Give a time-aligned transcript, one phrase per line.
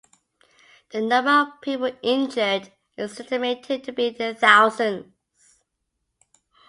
[0.89, 5.11] The number of people injured is estimated to be in the thousands.